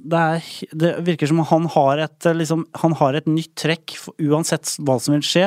[0.00, 0.48] Det, er,
[0.82, 3.96] det virker som han har et eh, liksom, Han har et nytt trekk.
[4.00, 5.46] For uansett hva som vil skje,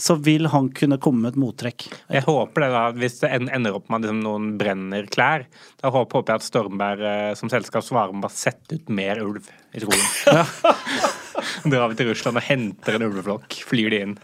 [0.00, 1.88] så vil han kunne komme med et mottrekk.
[2.12, 5.46] Jeg håper det da, Hvis det ender opp med at liksom, noen brenner klær,
[5.82, 9.48] da håper jeg at Stormberg eh, som selskap svarer med å sette ut mer ulv
[9.76, 10.04] i skogen.
[11.70, 14.14] Drar vi til Russland og henter en ulveflokk, flyr de inn.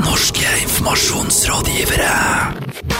[0.00, 2.99] Norske informasjonsrådgivere.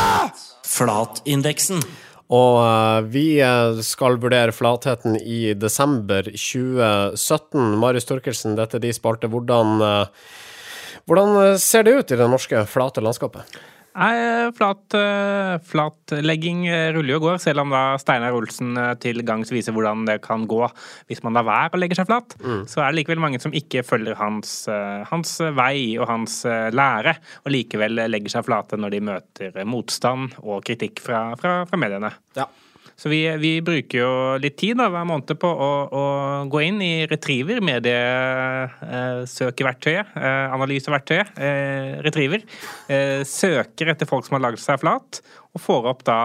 [0.71, 1.83] Flatindeksen.
[2.31, 7.73] Og eh, vi eh, skal vurdere flatheten i desember 2017.
[7.81, 9.27] Marius Torkelsen, dette er de spalte.
[9.31, 13.59] Hvordan, eh, hvordan ser det ut i det norske flate landskapet?
[13.91, 16.63] Nei, flat, eh, flatlegging
[16.95, 20.21] ruller jo og går, selv om da Steinar Olsen eh, til gangs viser hvordan det
[20.23, 20.61] kan gå
[21.09, 22.37] hvis man lar være å legge seg flat.
[22.71, 27.17] Så er det likevel mange som ikke følger hans, eh, hans vei og hans lære,
[27.43, 32.13] og likevel legger seg flate når de møter motstand og kritikk fra, fra, fra mediene.
[32.39, 32.47] Ja.
[33.01, 36.77] Så vi, vi bruker jo litt tid da, hver måned på å, å gå inn
[36.85, 41.33] i Retriever, mediesøkeverktøyet, eh, analyseverktøyet.
[41.33, 42.45] Eh, Retriever.
[42.93, 45.17] Eh, søker etter folk som har lagd seg flat,
[45.49, 46.17] og får opp da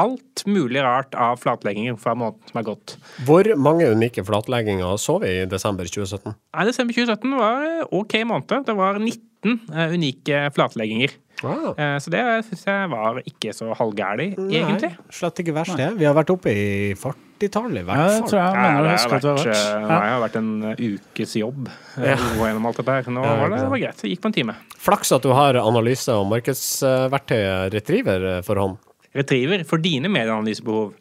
[0.00, 2.96] alt mulig rart av flatlegginger fra måneden som er gått.
[3.28, 6.32] Hvor mange unike flatlegginger så vi i desember 2017?
[6.32, 8.64] Nei, Desember 2017 var ok måned.
[8.70, 11.12] Det var 19 eh, unike flatlegginger.
[11.42, 11.72] Wow.
[11.76, 14.92] Eh, så det syns jeg var ikke så halvgærlig, egentlig.
[15.10, 15.88] Slett ikke verst, det.
[15.98, 18.28] Vi har vært oppe i 40-tallet, i Ja, hvert jeg fall.
[18.30, 19.80] tror jeg mener ja, det har vært, eh, Ja.
[19.88, 23.10] det har vært en eh, ukes jobb å gå gjennom alt dette her.
[23.10, 24.02] Nå Ja, var det, det, var greit.
[24.02, 24.54] Det gikk på en time.
[24.78, 28.78] Flaks at du har analyse- og markedsverktøyet Retriever for hånd.
[29.16, 30.92] Retriever for dine medieanalysebehov.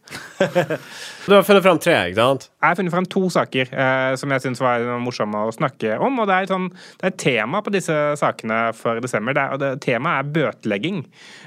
[1.21, 2.47] Du har funnet fram tre, ikke sant?
[2.57, 6.17] Jeg har funnet fram to saker eh, som jeg syns var morsomme å snakke om.
[6.17, 6.65] og Det er sånn,
[6.97, 9.35] det er et tema på disse sakene for desember.
[9.37, 11.03] Det er, og det, temaet er bøtelegging.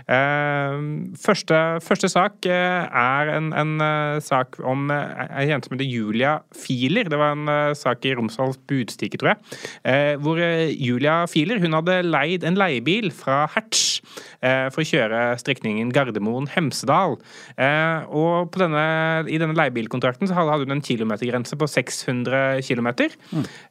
[0.07, 0.77] Eh,
[1.25, 5.91] første, første sak eh, er en, en eh, sak om eh, ei jente som heter
[5.91, 7.11] Julia Filer.
[7.11, 9.59] Det var en eh, sak i Romsdals Budstikke, tror jeg.
[9.91, 13.99] Eh, hvor eh, Julia Filer hun hadde leid en leiebil fra Hertz
[14.39, 15.91] eh, for å kjøre strekningen
[16.55, 17.17] Gardermoen-Hemsedal.
[17.57, 18.85] Eh, og på denne,
[19.29, 22.89] i denne leiebilkontrakten så hadde hun en kilometergrense på 600 km.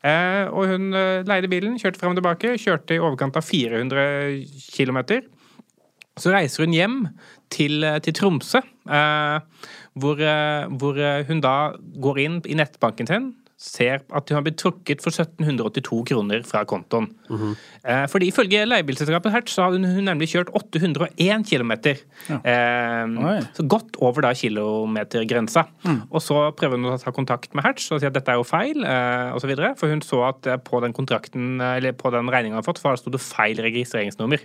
[0.04, 4.44] Eh, og hun eh, leide bilen, kjørte frem og tilbake, kjørte i overkant av 400
[4.76, 5.00] km.
[6.20, 6.98] Så reiser hun hjem
[7.50, 9.40] til, eh, til Tromsø, eh,
[9.96, 13.34] hvor, eh, hvor hun da går inn i nettbanken sin,
[13.64, 17.08] ser at hun har blitt trukket for 1782 kroner fra kontoen.
[17.88, 21.72] eh, fordi ifølge leiebilselskapet Hertz så har hun, hun nemlig kjørt 801 km.
[22.44, 25.66] Eh, så godt over da kilometergrensa.
[26.12, 28.48] Og så prøver hun å ta kontakt med Hertz og si at dette er jo
[28.48, 32.28] feil, eh, videre, For hun så at eh, på den kontrakten, eh, eller på den
[32.28, 34.44] regninga hun har fått, så sto det feil registreringsnummer.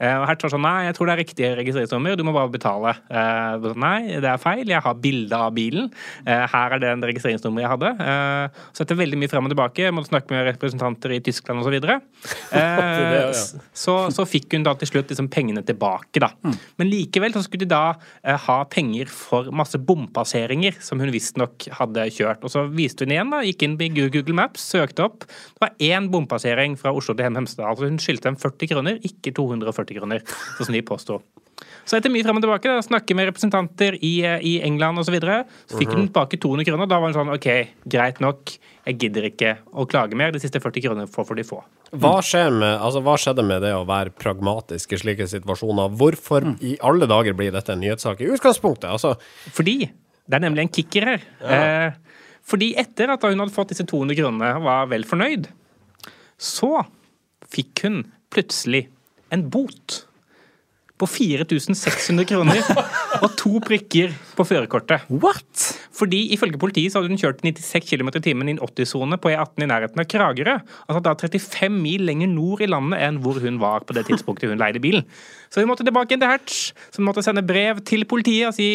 [0.00, 2.50] Eh, Og Hertz var sånn Nei, jeg tror det er riktig registreringsnummer, du må bare
[2.52, 2.94] betale.
[3.08, 5.90] Eh, Nei, det er feil, jeg har bilde av bilen.
[6.26, 7.92] Eh, Her er det en registreringsnummer jeg hadde.
[8.76, 11.76] Så etter veldig mye frem og tilbake, måtte snakke med representanter i Tyskland osv.
[11.80, 11.96] Så,
[12.56, 13.30] ja.
[13.76, 16.30] Så, så fikk hun da til slutt liksom pengene tilbake, da.
[16.80, 17.94] Men likevel så skulle de da
[18.46, 22.44] ha penger for masse bompasseringer som hun visstnok hadde kjørt.
[22.46, 25.26] Og så viste hun igjen, da, gikk inn i Google Maps, søkte opp.
[25.28, 27.70] Det var én bompassering fra Oslo til Hem Hemsedal.
[27.72, 30.24] Altså hun skyldte dem 40 kroner, ikke 240 kroner,
[30.56, 31.20] sånn som de påsto.
[31.86, 35.06] Så etter mye frem og tilbake, da, snakke med representanter i, eh, i England osv.,
[35.08, 35.36] så, videre,
[35.70, 36.88] så fikk hun tilbake 200 kroner.
[36.90, 37.46] Da var hun sånn OK,
[37.86, 38.56] greit nok,
[38.88, 40.34] jeg gidder ikke å klage mer.
[40.34, 41.60] De siste 40 kronene får for de få.
[41.94, 45.94] Hva, skjer med, altså, hva skjedde med det å være pragmatisk i slike situasjoner?
[46.00, 48.90] Hvorfor i alle dager blir dette en nyhetssak i utgangspunktet?
[48.90, 49.14] Altså,
[49.54, 51.24] Fordi det er nemlig en kicker her.
[51.46, 55.48] Eh, fordi etter at hun hadde fått disse 200 kronene og var vel fornøyd,
[56.38, 56.82] så
[57.50, 58.02] fikk hun
[58.34, 58.88] plutselig
[59.34, 60.02] en bot
[60.96, 62.60] på 4600 kroner
[63.24, 65.04] og to prikker på førerkortet.
[65.12, 65.64] What?!
[65.96, 69.32] Fordi ifølge politiet så hadde hun kjørt 96 km i timen i en 80-sone på
[69.32, 70.56] E18 i nærheten av Kragerø.
[70.86, 74.52] Altså da 35 mil lenger nord i landet enn hvor hun var på det tidspunktet
[74.52, 75.04] hun leide bilen.
[75.52, 78.58] Så hun måtte tilbake inn til Hertz, så hun måtte sende brev til politiet og
[78.58, 78.70] si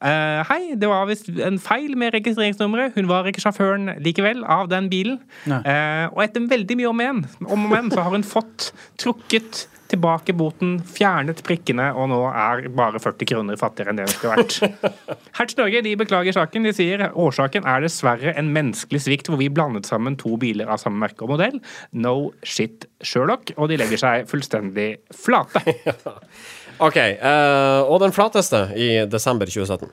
[0.00, 2.94] Uh, Hei, det var visst en feil med registreringsnummeret.
[2.94, 5.18] Hun var ikke sjåføren likevel av den bilen.
[5.44, 7.02] Eh, og etter veldig mye om
[7.44, 13.00] og men, så har hun fått trukket tilbake boten, fjernet prikkene, og nå er bare
[13.02, 14.98] 40 kroner fattigere enn det det skulle vært.
[15.38, 16.66] Hertz Norge de beklager saken.
[16.66, 20.82] De sier årsaken er dessverre en menneskelig svikt hvor vi blandet sammen to biler av
[20.82, 21.58] samme merke og modell.
[21.92, 23.54] No shit, Sherlock.
[23.58, 25.64] Og de legger seg fullstendig flate.
[26.86, 27.00] OK.
[27.20, 29.90] Uh, og den flateste i desember 2017?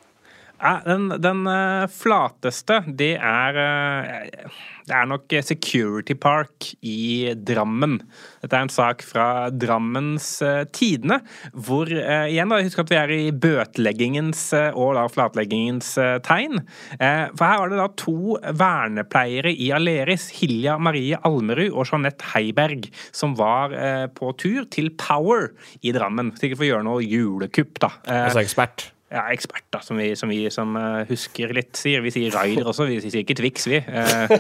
[0.58, 4.48] Den, den eh, flateste, det er eh,
[4.88, 8.00] Det er nok Security Park i Drammen.
[8.42, 11.20] Dette er en sak fra Drammens eh, Tidende,
[11.54, 14.42] hvor igjen da, Husk at vi er i bøteleggingens
[14.72, 15.92] og da flatleggingens
[16.26, 16.62] tegn.
[16.98, 22.90] For her var det da to vernepleiere i Aleris, Hilja Marie Almerud og Jeanette Heiberg,
[23.12, 23.76] som var
[24.18, 25.52] på tur til Power
[25.84, 26.34] i Drammen.
[26.40, 27.92] Sikkert for å gjøre noe julekupp, da.
[28.08, 28.92] Altså ekspert?
[29.08, 32.02] Ja, ekspert, da, som vi som, vi som eh, husker litt, sier.
[32.04, 33.80] Vi sier Raider også, vi sier ikke Twix, vi.
[33.80, 34.34] Eh,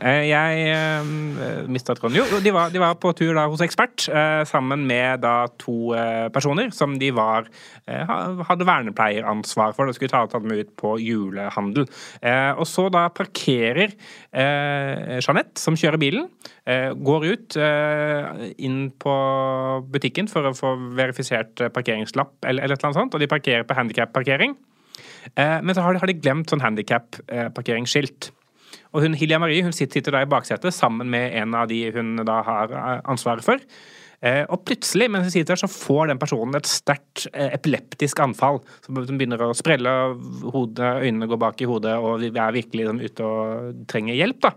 [0.00, 2.18] eh, jeg uh, mista tråden.
[2.18, 5.94] Jo, de var, de var på tur da hos ekspert, eh, sammen med da to
[5.94, 7.46] eh, personer som de var
[7.86, 8.16] eh,
[8.50, 9.86] hadde vernepleieransvar for.
[9.86, 11.86] De skulle ta, ta dem ut på julehandel.
[12.22, 18.88] Eh, og så da parkerer eh, Jeanette, som kjører bilen, eh, går ut eh, inn
[18.98, 19.16] på
[19.92, 23.66] butikken for å få verifisert eh, parkeringslapp eller, et eller annet sånt, og de parkerer
[23.68, 24.56] på handikap-parkering.
[25.34, 28.32] Eh, men så har de, glemt sånn handikapparkeringsskilt.
[28.94, 32.16] Og hun, Hilja Marie hun sitter, da i baksetet sammen med en av de hun
[32.26, 33.62] da har eh, ansvaret for.
[34.24, 38.22] Eh, og plutselig, mens hun sitter der, så får den personen et sterkt eh, epileptisk
[38.24, 38.62] anfall.
[38.86, 39.92] Som begynner å sprelle,
[40.50, 44.48] hodet, øynene går bak i hodet, og vi er virkelig liksom, ute og trenger hjelp.
[44.48, 44.56] da.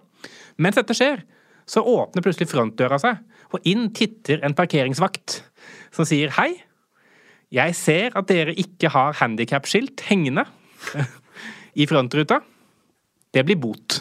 [0.60, 1.22] Mens dette skjer,
[1.70, 3.20] så åpner plutselig frontdøra seg,
[3.54, 5.40] og inn titter en parkeringsvakt
[5.94, 6.52] som sier hei.
[7.54, 10.46] Jeg ser at dere ikke har handikapskilt hengende
[11.82, 12.42] i frontruta.
[13.34, 14.00] Det blir bot.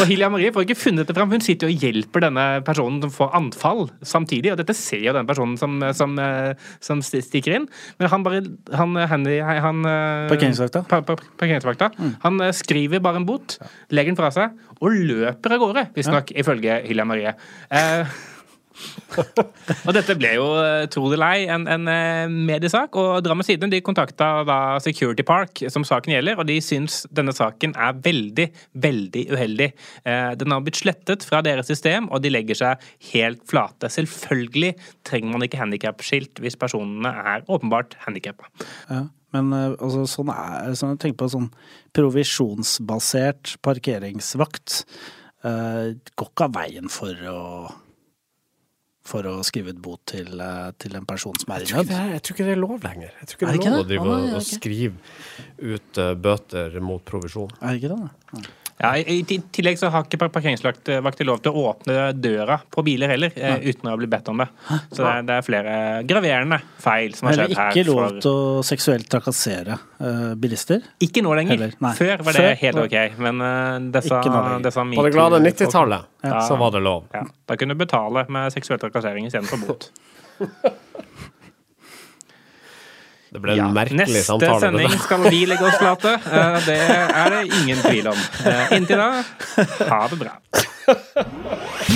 [0.00, 1.32] Og Hilja Marie får ikke funnet det fram.
[1.32, 4.52] Hun sitter og hjelper denne personen som får anfall samtidig.
[4.52, 6.52] Og dette ser jo den personen som, som, eh,
[6.84, 7.68] som stikker inn.
[8.00, 8.42] Men han bare
[8.74, 10.84] han, Henry, han, eh, Parkeringsvakta?
[10.90, 11.90] Pa, pa, parkeringsvakta.
[12.24, 13.58] Han eh, skriver bare en bot,
[13.94, 17.34] legger den fra seg og løper av gårde, visstnok ifølge Hilja Marie.
[17.72, 18.16] Eh,
[19.86, 22.96] og dette ble jo, eh, tro det eller ei, en, en eh, mediesak.
[23.00, 27.34] Og Drammens Tidende de kontakta da Security Park, som saken gjelder, og de syns denne
[27.36, 28.48] saken er veldig,
[28.86, 29.70] veldig uheldig.
[30.04, 33.90] Eh, Den har blitt slettet fra deres system, og de legger seg helt flate.
[33.92, 34.74] Selvfølgelig
[35.06, 38.50] trenger man ikke handikapskilt hvis personene er åpenbart handikappa.
[38.90, 39.04] Ja.
[39.34, 41.50] Men eh, altså, sånn er sånn, Tenk på sånn
[41.94, 44.82] provisjonsbasert parkeringsvakt.
[45.44, 47.40] Uh, går ikke av veien for å
[49.04, 52.12] for å skrive ut bot til, eh, til en person som er i Jeg nød.
[52.14, 53.10] jeg tror ikke det er lov lenger.
[53.20, 54.94] Jeg tror ikke det er lov å drive og skrive
[55.60, 57.50] ut eh, bøter mot provisjon.
[57.60, 58.48] Er det ikke det?
[58.82, 63.12] Ja, I tillegg så har ikke par- parkeringsvakter lov til å åpne døra på biler
[63.12, 63.52] heller, ja.
[63.62, 64.48] uten å bli bedt om det.
[64.90, 65.74] Så det er, det er flere
[66.10, 67.60] graverende feil som har skjedd her.
[67.60, 70.82] Heller ikke lov for- til å seksuelt trakassere uh, bilister.
[71.06, 71.54] Ikke nå lenger.
[71.54, 71.76] Heller.
[72.00, 74.22] Før var det Før helt ok, men uh, disse,
[74.98, 76.40] På det glade 90-tallet Ja.
[76.48, 77.06] så var det lov.
[77.14, 79.90] Ja, da kunne du betale med seksuell trakassering istedenfor bot.
[83.34, 83.68] Det ble en Ja.
[83.74, 84.52] merkelig Neste samtale.
[84.54, 86.12] Neste sending skal vi legge oss flate.
[86.22, 88.18] Eh, Det er det ingen tvil om.
[88.46, 89.24] Eh, Inntil da,
[89.90, 90.36] ha det bra.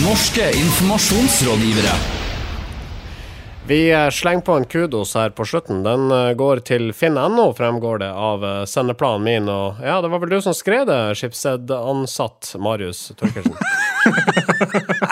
[0.03, 1.94] Norske informasjonsrådgivere.
[3.68, 3.79] Vi
[4.11, 5.83] slenger på en kudos her på slutten.
[5.85, 9.48] Den eh, går til finn.no, fremgår det av sendeplanen min.
[9.53, 13.55] Og ja, det var vel du som skrev det, Schibsted-ansatt Marius Torkelsen.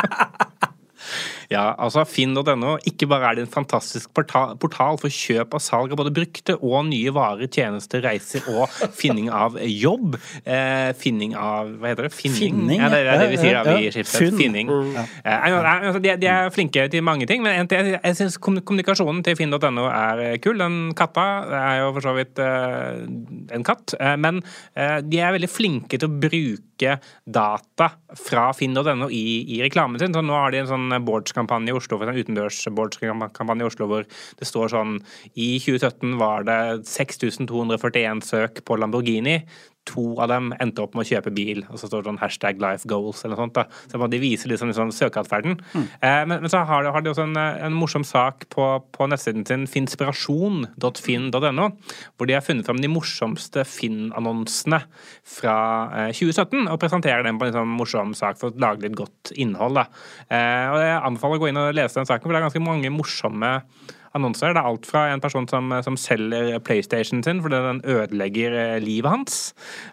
[1.56, 2.74] Ja, altså Finn.no.
[2.88, 6.56] Ikke bare er det en fantastisk portal, portal for kjøp og salg av både brukte
[6.60, 8.68] og nye varer, tjenester, reiser og
[9.00, 10.18] finning av jobb.
[10.44, 12.12] Eh, finning av Hva heter det?
[12.16, 12.36] Finning?
[12.36, 14.36] Finning, ja, det er det vi sier da, vi i Schibsted.
[14.36, 14.70] Finning.
[14.70, 19.22] Eh, altså, de, de er flinke til mange ting, men en- jeg, jeg syns kommunikasjonen
[19.26, 20.58] til finn.no er eh, kul.
[20.60, 21.26] Den katta
[21.62, 23.02] er jo for så vidt eh,
[23.56, 24.42] en katt, eh, men
[24.76, 27.86] eh, de er veldig flinke til å bruke data
[28.20, 29.22] fra finn.no i,
[29.56, 30.12] i reklamen sin.
[30.12, 30.90] Så nå har de en sånn
[31.46, 34.98] boardskampanje i Oslo, for en utendørs-boardskampanje i Oslo hvor det står sånn
[35.34, 39.40] I 2017 var det 6241 søk på Lamborghini.
[39.86, 42.58] To av dem endte opp med å kjøpe bil, og så står det sånn hashtag
[42.62, 43.54] life goals eller noe sånt.
[43.54, 43.64] da.
[43.92, 45.60] Så De viser liksom, liksom søkeatferden.
[45.76, 48.64] Eh, men, men så har de, har de også en, eh, en morsom sak på,
[48.96, 51.68] på nettsiden sin, finspirasjon.finn.no,
[52.16, 54.82] hvor de har funnet fram de morsomste Finn-annonsene
[55.36, 55.56] fra
[56.08, 59.34] eh, 2017, og presenterer dem på en sånn morsom sak for å lage litt godt
[59.36, 59.78] innhold.
[59.78, 59.86] da.
[60.26, 62.66] Eh, og Jeg anbefaler å gå inn og lese den saken, for det er ganske
[62.66, 63.52] mange morsomme
[64.16, 64.54] annonser.
[64.54, 68.76] Det er alt fra en person som, som selger PlayStation sin fordi den ødelegger eh,
[68.82, 69.38] livet hans.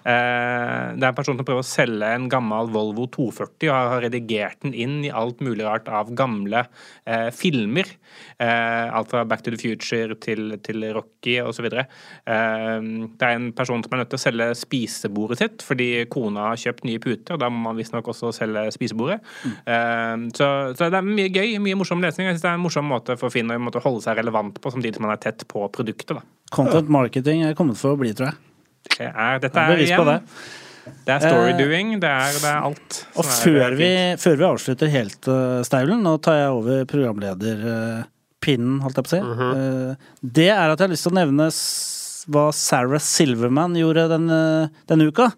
[0.08, 4.06] Eh, det er en person som prøver å selge en gammel Volvo 240 og har
[4.08, 6.66] redigert den inn i alt mulig rart av gamle
[7.06, 7.90] eh, filmer.
[8.42, 11.70] Eh, alt fra Back to the Future til, til Rocky osv.
[11.70, 11.86] Eh,
[12.24, 16.60] det er en person som er nødt til å selge spisebordet sitt fordi kona har
[16.60, 19.20] kjøpt nye puter, og da må man visstnok også selge spisebordet.
[19.46, 22.30] Eh, så, så det er mye gøy, mye morsom lesning.
[22.30, 24.96] Jeg synes det er en morsom måte for Finn å holde seg relevant på, samtidig
[24.98, 26.16] som man er tett på produktet.
[26.18, 26.22] Da.
[26.54, 28.38] Content marketing er kommet for å bli, tror jeg.
[28.98, 30.18] Det er, dette er Bevis på igjen det.
[30.84, 32.98] Eh, det er storydoing, det er, det er alt.
[33.16, 36.84] Og er- før er vi, før vi avslutter helt, uh, Staulen, nå tar jeg over
[36.92, 39.22] programlederpinnen, holdt jeg på å si.
[39.48, 39.96] Eh,
[40.40, 41.48] det er at jeg har lyst til å nevne
[42.34, 44.42] hva Sarah Silverman gjorde denne,
[44.88, 45.30] denne uka.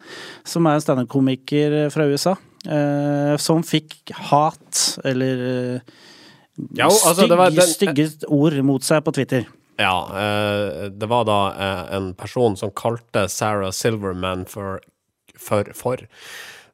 [0.45, 2.35] Som er en standup-komiker fra USA.
[2.65, 5.41] eh, som fikk hat, eller
[5.75, 5.79] eh,
[6.77, 9.45] Ja, altså, det var stygge, den- stygge ord mot seg på Twitter.
[9.79, 14.79] Ja, eh, det var da eh, en person som kalte Sarah Silverman for
[15.37, 15.97] for for,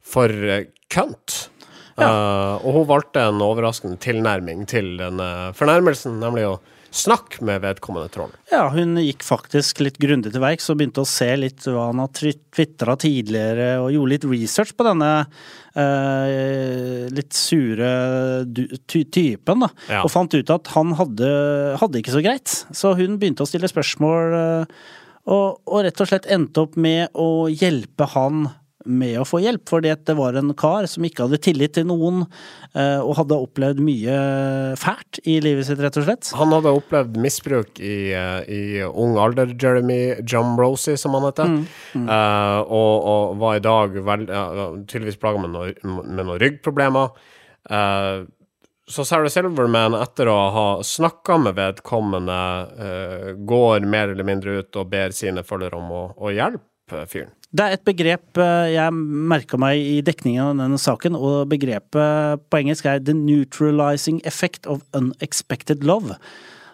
[0.05, 1.47] for eh, kønt.
[1.97, 5.25] Eh, og hun valgte en overraskende tilnærming til denne
[5.57, 6.59] fornærmelsen, nemlig å
[6.91, 8.31] snakk med vedkommende troll.
[8.51, 12.01] Ja, hun gikk faktisk litt grundig til verks og begynte å se litt hva han
[12.03, 15.11] har tvitra tidligere, og gjorde litt research på denne
[15.79, 17.91] eh, litt sure
[18.51, 19.71] ty typen, da.
[19.87, 20.03] Ja.
[20.03, 21.29] Og fant ut at han hadde,
[21.81, 22.57] hadde ikke så greit.
[22.75, 24.81] Så hun begynte å stille spørsmål, eh,
[25.31, 28.49] og, og rett og slett endte opp med å hjelpe han
[28.85, 31.85] med å få hjelp, fordi at det var en kar som ikke hadde tillit til
[31.89, 32.23] noen,
[32.73, 34.15] eh, og hadde opplevd mye
[34.79, 36.31] fælt i livet sitt, rett og slett.
[36.39, 41.55] Han hadde opplevd misbruk i, eh, i ung alder, Jeremy Jumrosi, som han heter.
[41.95, 44.45] Eh, og, og var i dag vel, ja,
[44.87, 47.11] tydeligvis plaga med, noe- med noen ryggproblemer.
[47.69, 48.25] Uh,
[48.89, 52.39] så Sarah Silverman, etter å ha snakka med vedkommende,
[53.47, 57.31] går mer eller mindre ut og ber sine følgere om å, å hjelpe fyren.
[57.51, 62.45] Det er et begrep eh, jeg merka meg i dekningen av denne saken, og begrepet
[62.47, 66.15] på engelsk er 'the neutralizing effect of unexpected love'.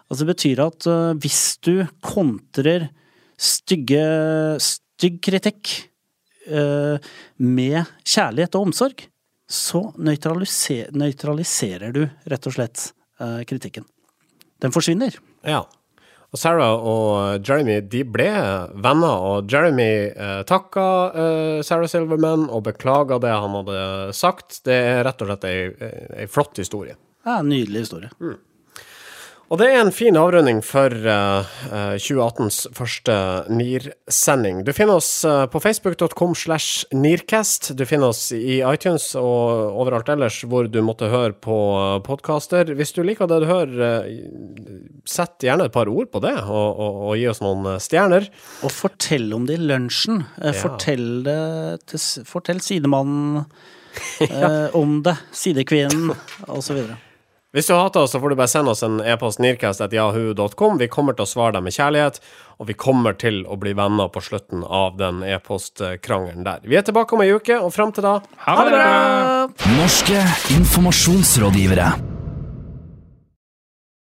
[0.08, 2.90] Altså det betyr at eh, hvis du kontrer
[3.38, 4.06] stygge,
[4.62, 5.90] stygg kritikk
[6.46, 7.02] eh,
[7.42, 9.08] med kjærlighet og omsorg,
[9.50, 13.86] så nøytraliser, nøytraliserer du rett og slett kritikken.
[14.62, 15.16] Den forsvinner.
[15.42, 15.64] Ja.
[16.36, 18.28] Og Sarah og Jeremy de ble
[18.84, 23.80] venner, og Jeremy eh, takka eh, Sarah Silverman og beklaga det han hadde
[24.18, 24.60] sagt.
[24.68, 25.58] Det er rett og slett ei,
[26.24, 26.98] ei flott historie.
[27.24, 28.12] Ja, en Nydelig historie.
[29.48, 33.14] Og det er en fin avrunding for eh, eh, 2018s første
[33.48, 34.58] NIR-sending.
[34.68, 37.70] Du finner oss eh, på facebook.com slash NIRcast.
[37.80, 41.56] Du finner oss i iTunes og overalt ellers hvor du måtte høre på
[42.04, 42.74] podkaster.
[42.76, 44.20] Hvis du liker det du hører, eh,
[45.08, 48.28] sett gjerne et par ord på det, og, og, og gi oss noen eh, stjerner.
[48.68, 50.26] Og fortell om det i lunsjen.
[50.42, 50.60] Eh, Ja.
[50.60, 51.40] Fortell det
[51.88, 53.46] til Fortell sidemannen
[54.28, 55.16] eh, om det.
[55.32, 56.12] Sidekvinnen,
[56.52, 56.84] osv.
[57.56, 60.82] Hvis du hater oss, så får du bare sende oss en e-post nirkast.yahoo.com.
[60.82, 62.20] Vi kommer til å svare deg med kjærlighet,
[62.60, 66.60] og vi kommer til å bli venner på slutten av den e-postkrangelen der.
[66.68, 68.18] Vi er tilbake om ei uke, og fram til da
[68.50, 68.92] Ha det bra!
[69.80, 70.28] Norske
[70.60, 72.17] informasjonsrådgivere.